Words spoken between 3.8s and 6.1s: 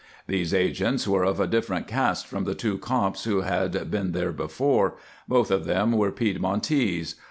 been there before. Both of them